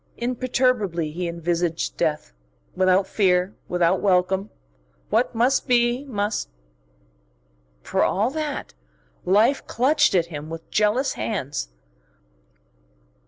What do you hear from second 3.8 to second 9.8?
welcome. What must be, must.... For all that, life